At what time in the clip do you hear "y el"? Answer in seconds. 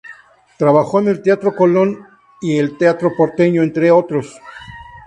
2.41-2.75